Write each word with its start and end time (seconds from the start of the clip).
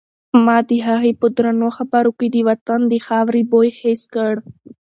ما 0.45 0.57
د 0.69 0.71
هغې 0.87 1.11
په 1.21 1.27
درنو 1.37 1.69
خبرو 1.77 2.11
کې 2.19 2.27
د 2.31 2.37
وطن 2.49 2.81
د 2.91 2.93
خاورې 3.05 3.41
بوی 3.51 3.69
حس 3.79 4.01
کړ. 4.13 4.33